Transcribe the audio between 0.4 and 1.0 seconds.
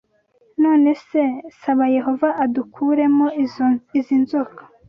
None